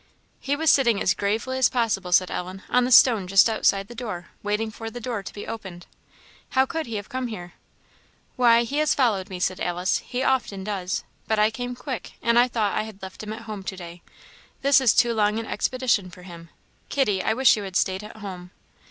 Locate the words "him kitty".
16.23-17.21